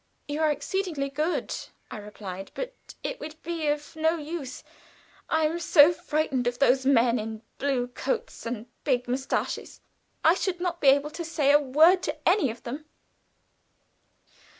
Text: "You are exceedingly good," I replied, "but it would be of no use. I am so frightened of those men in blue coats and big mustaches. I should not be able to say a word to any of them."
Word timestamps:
"You 0.27 0.41
are 0.41 0.49
exceedingly 0.49 1.11
good," 1.11 1.53
I 1.91 1.97
replied, 1.97 2.49
"but 2.55 2.73
it 3.03 3.19
would 3.19 3.39
be 3.43 3.67
of 3.67 3.95
no 3.95 4.17
use. 4.17 4.63
I 5.29 5.45
am 5.45 5.59
so 5.59 5.93
frightened 5.93 6.47
of 6.47 6.57
those 6.57 6.87
men 6.87 7.19
in 7.19 7.43
blue 7.59 7.87
coats 7.89 8.47
and 8.47 8.65
big 8.83 9.07
mustaches. 9.07 9.79
I 10.23 10.33
should 10.33 10.59
not 10.59 10.81
be 10.81 10.87
able 10.87 11.11
to 11.11 11.23
say 11.23 11.51
a 11.51 11.59
word 11.59 12.01
to 12.01 12.17
any 12.27 12.49
of 12.49 12.63
them." 12.63 12.85